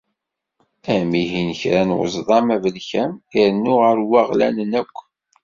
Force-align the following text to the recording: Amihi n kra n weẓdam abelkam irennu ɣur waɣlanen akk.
Amihi 0.95 1.41
n 1.47 1.51
kra 1.59 1.81
n 1.87 1.91
weẓdam 1.97 2.47
abelkam 2.55 3.11
irennu 3.39 3.73
ɣur 3.81 3.97
waɣlanen 4.09 4.71
akk. 4.81 4.95